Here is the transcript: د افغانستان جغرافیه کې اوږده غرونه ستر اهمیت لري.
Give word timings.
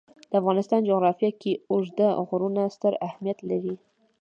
د 0.29 0.31
افغانستان 0.41 0.81
جغرافیه 0.89 1.31
کې 1.41 1.51
اوږده 1.71 2.07
غرونه 2.27 2.61
ستر 2.75 2.93
اهمیت 3.07 3.39
لري. 3.49 3.75